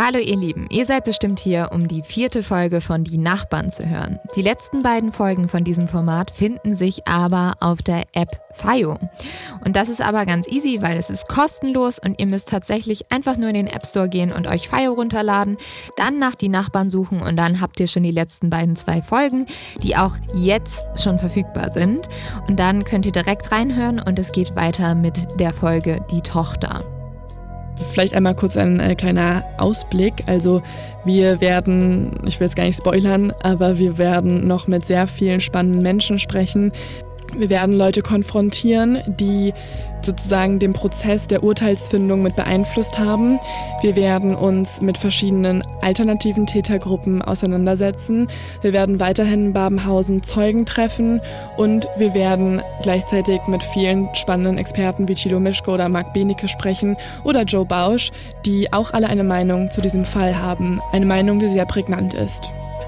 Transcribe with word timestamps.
Hallo 0.00 0.20
ihr 0.20 0.36
Lieben, 0.36 0.68
ihr 0.70 0.86
seid 0.86 1.04
bestimmt 1.04 1.40
hier, 1.40 1.70
um 1.72 1.88
die 1.88 2.04
vierte 2.04 2.44
Folge 2.44 2.80
von 2.80 3.02
Die 3.02 3.18
Nachbarn 3.18 3.72
zu 3.72 3.84
hören. 3.84 4.20
Die 4.36 4.42
letzten 4.42 4.84
beiden 4.84 5.10
Folgen 5.10 5.48
von 5.48 5.64
diesem 5.64 5.88
Format 5.88 6.30
finden 6.30 6.72
sich 6.72 7.08
aber 7.08 7.54
auf 7.58 7.82
der 7.82 8.04
App 8.12 8.40
Fayo. 8.52 8.96
Und 9.64 9.74
das 9.74 9.88
ist 9.88 10.00
aber 10.00 10.24
ganz 10.24 10.46
easy, 10.46 10.78
weil 10.82 10.98
es 10.98 11.10
ist 11.10 11.26
kostenlos 11.26 11.98
und 11.98 12.20
ihr 12.20 12.26
müsst 12.26 12.48
tatsächlich 12.48 13.10
einfach 13.10 13.36
nur 13.36 13.48
in 13.48 13.56
den 13.56 13.66
App 13.66 13.88
Store 13.88 14.08
gehen 14.08 14.30
und 14.30 14.46
euch 14.46 14.68
Fayo 14.68 14.92
runterladen, 14.92 15.56
dann 15.96 16.20
nach 16.20 16.36
Die 16.36 16.48
Nachbarn 16.48 16.90
suchen 16.90 17.20
und 17.20 17.36
dann 17.36 17.60
habt 17.60 17.80
ihr 17.80 17.88
schon 17.88 18.04
die 18.04 18.12
letzten 18.12 18.50
beiden 18.50 18.76
zwei 18.76 19.02
Folgen, 19.02 19.46
die 19.82 19.96
auch 19.96 20.14
jetzt 20.32 20.84
schon 20.94 21.18
verfügbar 21.18 21.72
sind. 21.72 22.08
Und 22.46 22.60
dann 22.60 22.84
könnt 22.84 23.04
ihr 23.04 23.12
direkt 23.12 23.50
reinhören 23.50 24.00
und 24.00 24.16
es 24.20 24.30
geht 24.30 24.54
weiter 24.54 24.94
mit 24.94 25.26
der 25.40 25.52
Folge 25.52 26.06
Die 26.12 26.20
Tochter. 26.20 26.84
Vielleicht 27.92 28.14
einmal 28.14 28.34
kurz 28.34 28.56
ein 28.56 28.80
äh, 28.80 28.94
kleiner 28.94 29.44
Ausblick. 29.58 30.24
Also 30.26 30.62
wir 31.04 31.40
werden, 31.40 32.18
ich 32.26 32.38
will 32.40 32.46
jetzt 32.46 32.56
gar 32.56 32.64
nicht 32.64 32.78
spoilern, 32.78 33.32
aber 33.42 33.78
wir 33.78 33.98
werden 33.98 34.46
noch 34.46 34.66
mit 34.66 34.84
sehr 34.86 35.06
vielen 35.06 35.40
spannenden 35.40 35.82
Menschen 35.82 36.18
sprechen. 36.18 36.72
Wir 37.36 37.50
werden 37.50 37.76
Leute 37.76 38.02
konfrontieren, 38.02 38.98
die 39.06 39.52
sozusagen 40.04 40.58
den 40.58 40.72
Prozess 40.72 41.26
der 41.26 41.42
Urteilsfindung 41.42 42.22
mit 42.22 42.36
beeinflusst 42.36 42.98
haben. 42.98 43.38
Wir 43.82 43.96
werden 43.96 44.34
uns 44.34 44.80
mit 44.80 44.96
verschiedenen 44.96 45.62
alternativen 45.82 46.46
Tätergruppen 46.46 47.20
auseinandersetzen. 47.22 48.28
Wir 48.62 48.72
werden 48.72 49.00
weiterhin 49.00 49.46
in 49.46 49.52
Babenhausen 49.52 50.22
Zeugen 50.22 50.66
treffen 50.66 51.20
und 51.56 51.86
wir 51.96 52.14
werden 52.14 52.62
gleichzeitig 52.82 53.40
mit 53.48 53.62
vielen 53.62 54.08
spannenden 54.14 54.58
Experten 54.58 55.08
wie 55.08 55.14
Thilo 55.14 55.40
Mischke 55.40 55.70
oder 55.70 55.88
Marc 55.88 56.12
Benecke 56.14 56.48
sprechen 56.48 56.96
oder 57.24 57.42
Joe 57.42 57.64
Bausch, 57.64 58.10
die 58.46 58.72
auch 58.72 58.92
alle 58.92 59.08
eine 59.08 59.24
Meinung 59.24 59.70
zu 59.70 59.80
diesem 59.80 60.04
Fall 60.04 60.40
haben. 60.40 60.80
Eine 60.92 61.06
Meinung, 61.06 61.38
die 61.38 61.48
sehr 61.48 61.66
prägnant 61.66 62.14
ist. 62.14 62.44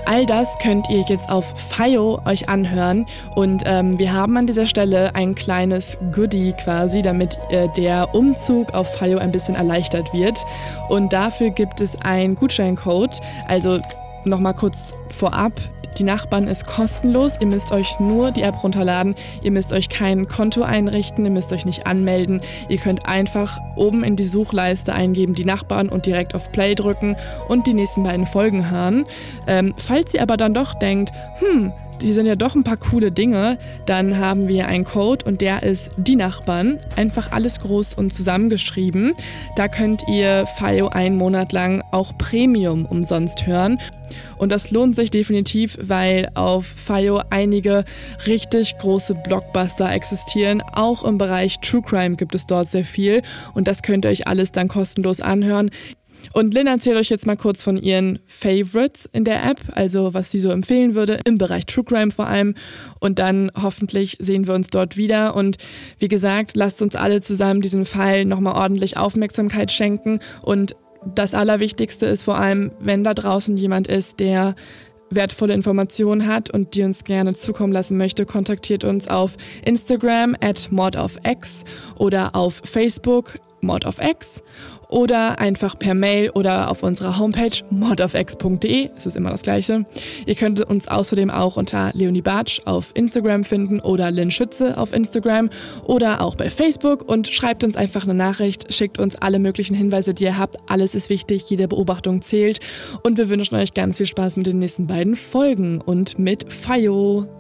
All 0.07 0.27
das 0.27 0.59
könnt 0.59 0.89
ihr 0.91 1.05
jetzt 1.09 1.29
auf 1.29 1.45
FIO 1.71 2.21
euch 2.25 2.49
anhören. 2.49 3.07
Und 3.35 3.63
ähm, 3.67 3.99
wir 3.99 4.13
haben 4.13 4.37
an 4.37 4.47
dieser 4.47 4.67
Stelle 4.67 5.15
ein 5.15 5.35
kleines 5.35 5.99
Goodie 6.13 6.53
quasi, 6.53 7.03
damit 7.03 7.39
äh, 7.51 7.69
der 7.77 8.15
Umzug 8.15 8.75
auf 8.75 8.89
FIO 8.97 9.19
ein 9.19 9.33
bisschen 9.33 9.55
erleichtert 9.55 10.13
wird. 10.13 10.39
Und 10.89 11.13
dafür 11.13 11.51
gibt 11.51 11.81
es 11.81 12.01
einen 12.03 12.35
Gutscheincode, 12.35 13.21
also 13.47 13.81
nochmal 14.25 14.55
kurz 14.55 14.95
vorab, 15.11 15.53
die 15.99 16.05
Nachbarn 16.05 16.49
ist 16.49 16.67
kostenlos. 16.67 17.37
Ihr 17.41 17.47
müsst 17.47 17.73
euch 17.73 17.99
nur 18.01 18.31
die 18.31 18.43
App 18.43 18.63
runterladen. 18.63 19.15
Ihr 19.43 19.51
müsst 19.51 19.73
euch 19.73 19.89
kein 19.89 20.29
Konto 20.29 20.63
einrichten. 20.63 21.25
Ihr 21.25 21.31
müsst 21.31 21.53
euch 21.53 21.65
nicht 21.65 21.87
anmelden. 21.87 22.41
Ihr 22.69 22.79
könnt 22.79 23.07
einfach 23.07 23.59
oben 23.77 24.05
in 24.05 24.17
die 24.17 24.25
Suchleiste 24.25 24.93
eingeben, 24.93 25.35
die 25.35 25.45
Nachbarn 25.45 25.89
und 25.89 26.07
direkt 26.07 26.35
auf 26.35 26.53
Play 26.53 26.75
drücken 26.75 27.17
und 27.49 27.67
die 27.67 27.75
nächsten 27.75 28.03
beiden 28.03 28.27
Folgen 28.27 28.71
hören. 28.71 29.07
Ähm, 29.47 29.75
falls 29.77 30.15
ihr 30.15 30.23
aber 30.23 30.37
dann 30.37 30.55
doch 30.55 30.75
denkt, 30.75 31.13
hm, 31.39 31.73
die 32.03 32.13
sind 32.13 32.27
ja 32.27 32.37
doch 32.37 32.55
ein 32.55 32.65
paar 32.65 32.77
coole 32.77 33.13
Dinge, 33.13 33.59
dann 33.87 34.19
haben 34.19 34.49
wir 34.49 34.67
einen 34.67 34.85
Code 34.85 35.25
und 35.25 35.41
der 35.41 35.63
ist 35.63 35.91
die 35.97 36.17
Nachbarn. 36.17 36.79
Einfach 36.97 37.33
alles 37.33 37.61
groß 37.61 37.95
und 37.95 38.13
zusammengeschrieben. 38.13 39.15
Da 39.57 39.69
könnt 39.69 40.05
ihr 40.09 40.47
FIO 40.47 40.89
einen 40.89 41.17
Monat 41.17 41.53
lang 41.53 41.83
auch 41.91 42.17
Premium 42.17 42.87
umsonst 42.87 43.47
hören. 43.47 43.79
Und 44.39 44.51
das 44.51 44.71
lohnt 44.71 44.97
sich 44.97 45.11
definitiv, 45.11 45.79
weil 45.81 46.31
auf 46.35 46.67
FIO 46.67 47.21
einige 47.31 47.85
richtig 48.27 48.79
große 48.79 49.15
Blockbuster 49.15 49.91
existieren. 49.93 50.63
Auch 50.73 51.05
im 51.05 51.19
Bereich 51.19 51.61
True 51.61 51.83
Crime 51.83 52.17
gibt 52.17 52.35
es 52.35 52.47
dort 52.47 52.69
sehr 52.69 52.85
viel. 52.85 53.23
Und 53.55 53.69
das 53.69 53.83
könnt 53.83 54.05
ihr 54.05 54.11
euch 54.11 54.27
alles 54.27 54.53
dann 54.53 54.69
kostenlos 54.69 55.21
anhören. 55.21 55.71
Und 56.33 56.55
Lynn 56.55 56.67
erzählt 56.67 56.97
euch 56.97 57.11
jetzt 57.11 57.27
mal 57.27 57.37
kurz 57.37 57.63
von 57.63 57.77
ihren 57.77 58.21
Favorites 58.27 59.09
in 59.13 59.25
der 59.25 59.45
App, 59.45 59.61
also 59.73 60.15
was 60.15 60.31
sie 60.31 60.39
so 60.39 60.51
empfehlen 60.51 60.95
würde, 60.95 61.19
im 61.25 61.39
Bereich 61.39 61.67
True 61.67 61.85
Crime 61.85 62.11
vor 62.11 62.27
allem. 62.27 62.55
Und 63.01 63.19
dann 63.19 63.51
hoffentlich 63.61 64.17
sehen 64.21 64.47
wir 64.47 64.55
uns 64.55 64.69
dort 64.69 64.97
wieder. 64.97 65.35
Und 65.35 65.59
wie 65.99 66.09
gesagt, 66.09 66.55
lasst 66.55 66.83
uns 66.83 66.95
alle 66.95 67.21
zusammen 67.21 67.61
diesem 67.61 67.87
Fall 67.87 68.25
nochmal 68.25 68.55
ordentlich 68.55 68.97
Aufmerksamkeit 68.97 69.73
schenken. 69.73 70.21
Und 70.43 70.77
das 71.15 71.35
Allerwichtigste 71.35 72.07
ist 72.07 72.25
vor 72.25 72.39
allem, 72.39 72.73
wenn 72.79 73.05
da 73.05 73.15
draußen 73.15 73.57
jemand 73.57 73.87
ist, 73.87 74.21
der 74.21 74.55
wertvolle 75.11 75.55
Informationen 75.55 76.27
hat 76.27 76.51
und 76.51 76.75
die 76.75 76.83
uns 76.83 77.05
gerne 77.05 77.35
zukommen 77.35 77.73
lassen 77.73 77.97
möchte, 77.97 78.27
kontaktiert 78.27 78.85
uns 78.85 79.09
auf 79.09 79.37
Instagram 79.65 80.37
at 80.41 80.69
modofx 80.71 81.65
oder 81.97 82.37
auf 82.37 82.63
Facebook 82.65 83.39
modofx 83.61 84.43
oder 84.91 85.39
einfach 85.39 85.79
per 85.79 85.95
Mail 85.95 86.31
oder 86.31 86.71
auf 86.71 86.83
unserer 86.83 87.19
Homepage 87.19 87.63
modofx.de. 87.71 88.91
Es 88.97 89.07
ist 89.07 89.17
immer 89.17 89.31
das 89.31 89.43
Gleiche. 89.43 89.87
Ihr 90.27 90.35
könnt 90.35 90.61
uns 90.61 90.89
außerdem 90.89 91.31
auch 91.31 91.57
unter 91.57 91.91
Leonie 91.95 92.23
Bartsch 92.23 92.61
auf 92.65 92.91
Instagram 92.95 93.45
finden 93.45 93.81
oder 93.81 94.11
Lynn 94.11 94.31
Schütze 94.31 94.77
auf 94.77 94.93
Instagram 94.93 95.51
oder 95.85 96.21
auch 96.21 96.35
bei 96.35 96.51
Facebook 96.51 97.09
und 97.09 97.29
schreibt 97.29 97.65
uns 97.65 97.77
einfach 97.77 98.05
eine 98.05 98.15
Nachricht, 98.15 98.73
schickt 98.73 98.99
uns 98.99 99.17
alle 99.17 99.39
möglichen 99.39 99.75
Hinweise, 99.75 100.15
die 100.15 100.25
ihr 100.25 100.39
habt. 100.39 100.57
Alles 100.67 100.95
ist 100.95 101.09
wichtig, 101.09 101.49
jede 101.49 101.69
Beobachtung 101.69 102.23
zählt 102.23 102.61
und 103.03 103.19
wir 103.19 103.29
wünschen 103.29 103.55
euch 103.55 103.75
ganz 103.75 103.99
viel 103.99 104.07
Spaß 104.07 104.37
mit 104.37 104.47
den 104.47 104.59
nächsten 104.59 104.87
beiden 104.87 105.17
Folgen 105.17 105.81
und 105.81 106.19
mit 106.19 106.53
Fayo. 106.53 107.40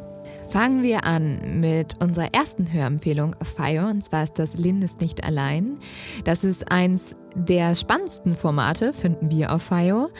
Fangen 0.50 0.82
wir 0.82 1.04
an 1.04 1.60
mit 1.60 2.02
unserer 2.02 2.34
ersten 2.34 2.72
Hörempfehlung 2.72 3.36
Fire. 3.56 3.86
Und 3.86 4.02
zwar 4.02 4.24
ist 4.24 4.36
das 4.36 4.54
Lynn 4.54 4.82
ist 4.82 5.00
nicht 5.00 5.22
allein. 5.22 5.78
Das 6.24 6.42
ist 6.42 6.72
eins 6.72 7.14
der 7.36 7.76
spannendsten 7.76 8.34
Formate, 8.34 8.92
finden 8.92 9.30
wir 9.30 9.54
auf 9.54 9.62
Fire. 9.62 10.10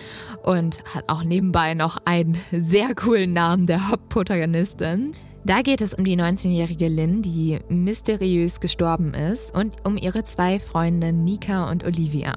Und 0.44 0.84
hat 0.84 1.02
auch 1.08 1.24
nebenbei 1.24 1.74
noch 1.74 1.98
einen 2.04 2.38
sehr 2.52 2.94
coolen 2.94 3.32
Namen 3.32 3.66
der 3.66 3.88
Hauptprotagonistin. 3.88 5.16
Da 5.44 5.62
geht 5.62 5.80
es 5.80 5.94
um 5.94 6.04
die 6.04 6.18
19-jährige 6.18 6.88
Lynn, 6.88 7.22
die 7.22 7.58
mysteriös 7.70 8.60
gestorben 8.60 9.14
ist 9.14 9.54
und 9.54 9.74
um 9.86 9.96
ihre 9.96 10.22
zwei 10.24 10.60
Freunde 10.60 11.14
Nika 11.14 11.70
und 11.70 11.82
Olivia. 11.82 12.34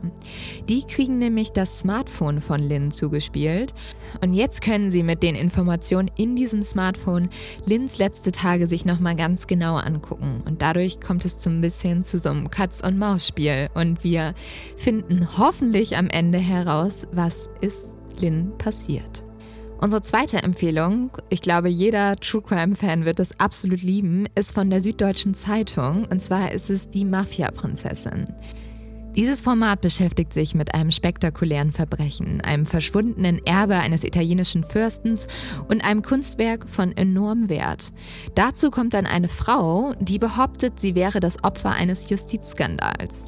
Die 0.69 0.83
kriegen 0.83 1.17
nämlich 1.17 1.51
das 1.51 1.79
Smartphone 1.79 2.39
von 2.39 2.61
Lynn 2.61 2.91
zugespielt 2.91 3.73
und 4.21 4.33
jetzt 4.33 4.61
können 4.61 4.89
sie 4.89 5.03
mit 5.03 5.21
den 5.21 5.35
Informationen 5.35 6.09
in 6.15 6.37
diesem 6.37 6.63
Smartphone 6.63 7.29
Lynns 7.65 7.97
letzte 7.97 8.31
Tage 8.31 8.67
sich 8.67 8.85
nochmal 8.85 9.17
ganz 9.17 9.47
genau 9.47 9.75
angucken 9.75 10.41
und 10.45 10.61
dadurch 10.61 11.01
kommt 11.01 11.25
es 11.25 11.45
ein 11.45 11.59
bisschen 11.59 12.05
zu 12.05 12.19
so 12.19 12.29
einem 12.29 12.49
Katz-und-Maus-Spiel 12.49 13.69
und 13.73 14.05
wir 14.05 14.33
finden 14.77 15.27
hoffentlich 15.37 15.97
am 15.97 16.07
Ende 16.07 16.37
heraus, 16.37 17.05
was 17.11 17.49
ist 17.59 17.97
Lynn 18.21 18.57
passiert. 18.57 19.25
Unsere 19.83 20.01
zweite 20.01 20.37
Empfehlung, 20.37 21.11
ich 21.27 21.41
glaube, 21.41 21.67
jeder 21.67 22.15
True 22.15 22.41
Crime-Fan 22.41 23.03
wird 23.03 23.19
das 23.19 23.37
absolut 23.37 23.83
lieben, 23.83 24.27
ist 24.33 24.53
von 24.53 24.69
der 24.69 24.79
Süddeutschen 24.79 25.33
Zeitung. 25.33 26.07
Und 26.09 26.21
zwar 26.21 26.53
ist 26.53 26.69
es 26.69 26.89
Die 26.89 27.03
Mafia-Prinzessin. 27.03 28.23
Dieses 29.15 29.41
Format 29.41 29.81
beschäftigt 29.81 30.33
sich 30.33 30.55
mit 30.55 30.73
einem 30.73 30.89
spektakulären 30.89 31.71
Verbrechen, 31.71 32.41
einem 32.41 32.65
verschwundenen 32.65 33.45
Erbe 33.45 33.75
eines 33.75 34.03
italienischen 34.03 34.63
Fürstens 34.63 35.27
und 35.67 35.85
einem 35.85 36.01
Kunstwerk 36.01 36.67
von 36.67 36.97
enormem 36.97 37.47
Wert. 37.47 37.93
Dazu 38.33 38.71
kommt 38.71 38.95
dann 38.95 39.05
eine 39.05 39.27
Frau, 39.27 39.93
die 39.99 40.17
behauptet, 40.17 40.79
sie 40.79 40.95
wäre 40.95 41.19
das 41.19 41.43
Opfer 41.43 41.69
eines 41.69 42.09
Justizskandals. 42.09 43.25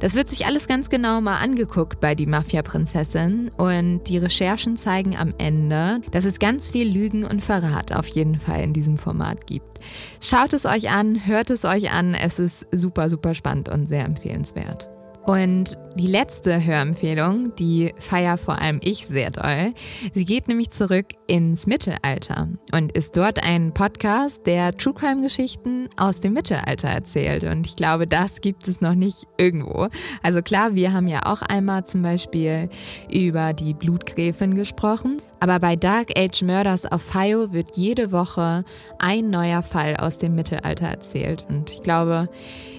Das 0.00 0.14
wird 0.14 0.30
sich 0.30 0.46
alles 0.46 0.68
ganz 0.68 0.88
genau 0.88 1.20
mal 1.20 1.36
angeguckt 1.36 2.00
bei 2.00 2.14
die 2.14 2.26
Mafia-Prinzessin 2.26 3.50
und 3.58 4.04
die 4.04 4.16
Recherchen 4.16 4.78
zeigen 4.78 5.16
am 5.16 5.34
Ende, 5.36 6.00
dass 6.12 6.24
es 6.24 6.38
ganz 6.38 6.70
viel 6.70 6.88
Lügen 6.88 7.24
und 7.24 7.42
Verrat 7.42 7.92
auf 7.92 8.06
jeden 8.06 8.38
Fall 8.38 8.62
in 8.62 8.72
diesem 8.72 8.96
Format 8.96 9.46
gibt. 9.46 9.80
Schaut 10.18 10.54
es 10.54 10.64
euch 10.64 10.88
an, 10.88 11.26
hört 11.26 11.50
es 11.50 11.66
euch 11.66 11.92
an, 11.92 12.14
es 12.14 12.38
ist 12.38 12.66
super, 12.72 13.10
super 13.10 13.34
spannend 13.34 13.68
und 13.68 13.86
sehr 13.86 14.06
empfehlenswert. 14.06 14.95
Und 15.26 15.76
die 15.96 16.06
letzte 16.06 16.64
Hörempfehlung, 16.64 17.52
die 17.56 17.92
feier 17.98 18.38
vor 18.38 18.60
allem 18.60 18.78
ich 18.80 19.06
sehr 19.08 19.32
doll. 19.32 19.74
Sie 20.14 20.24
geht 20.24 20.46
nämlich 20.46 20.70
zurück 20.70 21.06
ins 21.26 21.66
Mittelalter 21.66 22.48
und 22.72 22.92
ist 22.92 23.16
dort 23.16 23.42
ein 23.42 23.74
Podcast, 23.74 24.46
der 24.46 24.76
True 24.76 24.94
Crime 24.94 25.22
Geschichten 25.22 25.88
aus 25.96 26.20
dem 26.20 26.32
Mittelalter 26.32 26.88
erzählt. 26.88 27.42
Und 27.42 27.66
ich 27.66 27.74
glaube, 27.74 28.06
das 28.06 28.40
gibt 28.40 28.68
es 28.68 28.80
noch 28.80 28.94
nicht 28.94 29.26
irgendwo. 29.36 29.88
Also 30.22 30.42
klar, 30.42 30.76
wir 30.76 30.92
haben 30.92 31.08
ja 31.08 31.26
auch 31.26 31.42
einmal 31.42 31.84
zum 31.86 32.02
Beispiel 32.02 32.68
über 33.10 33.52
die 33.52 33.74
Blutgräfin 33.74 34.54
gesprochen. 34.54 35.20
Aber 35.40 35.58
bei 35.60 35.76
Dark 35.76 36.18
Age 36.18 36.42
Murders 36.42 36.86
auf 36.86 37.02
FIO 37.02 37.52
wird 37.52 37.76
jede 37.76 38.12
Woche 38.12 38.64
ein 38.98 39.30
neuer 39.30 39.62
Fall 39.62 39.96
aus 39.96 40.18
dem 40.18 40.34
Mittelalter 40.34 40.86
erzählt. 40.86 41.44
Und 41.48 41.70
ich 41.70 41.82
glaube, 41.82 42.28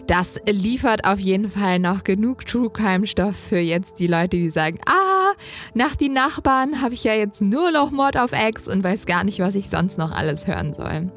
das 0.07 0.39
liefert 0.49 1.05
auf 1.05 1.19
jeden 1.19 1.49
Fall 1.49 1.79
noch 1.79 2.03
genug 2.03 2.45
True 2.45 2.69
Crime 2.69 3.05
Stoff 3.05 3.35
für 3.35 3.59
jetzt 3.59 3.99
die 3.99 4.07
Leute, 4.07 4.37
die 4.37 4.49
sagen, 4.49 4.79
ah, 4.85 5.33
nach 5.73 5.95
die 5.95 6.09
Nachbarn 6.09 6.81
habe 6.81 6.93
ich 6.93 7.03
ja 7.03 7.13
jetzt 7.13 7.41
nur 7.41 7.71
noch 7.71 7.91
Mord 7.91 8.17
auf 8.17 8.31
Ex 8.31 8.67
und 8.67 8.83
weiß 8.83 9.05
gar 9.05 9.25
nicht, 9.25 9.39
was 9.39 9.53
ich 9.55 9.69
sonst 9.69 9.97
noch 9.97 10.11
alles 10.11 10.47
hören 10.47 10.73
soll. 10.73 11.11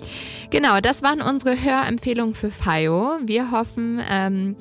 Genau, 0.51 0.81
das 0.81 1.03
waren 1.03 1.23
unsere 1.23 1.63
Hörempfehlungen 1.63 2.35
für 2.35 2.51
FIO. 2.51 3.19
Wir 3.25 3.53
hoffen, 3.53 4.01
ähm, 4.11 4.57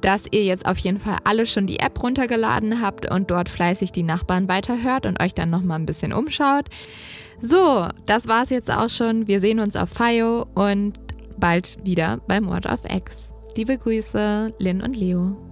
dass 0.00 0.26
ihr 0.30 0.44
jetzt 0.44 0.66
auf 0.66 0.78
jeden 0.78 1.00
Fall 1.00 1.18
alle 1.24 1.46
schon 1.46 1.66
die 1.66 1.78
App 1.78 2.02
runtergeladen 2.02 2.80
habt 2.80 3.10
und 3.10 3.30
dort 3.30 3.48
fleißig 3.48 3.92
die 3.92 4.02
Nachbarn 4.02 4.48
weiterhört 4.48 5.06
und 5.06 5.22
euch 5.22 5.34
dann 5.34 5.50
nochmal 5.50 5.78
ein 5.78 5.86
bisschen 5.86 6.12
umschaut. 6.12 6.66
So, 7.40 7.86
das 8.06 8.26
war's 8.26 8.50
jetzt 8.50 8.70
auch 8.70 8.90
schon. 8.90 9.28
Wir 9.28 9.40
sehen 9.40 9.60
uns 9.60 9.76
auf 9.76 9.90
FIO 9.90 10.46
und 10.54 10.94
bald 11.38 11.78
wieder 11.84 12.20
beim 12.26 12.46
Word 12.46 12.66
of 12.66 12.80
X. 12.88 13.32
Liebe 13.56 13.78
Grüße, 13.78 14.54
Lynn 14.58 14.82
und 14.82 14.96
Leo. 14.96 15.47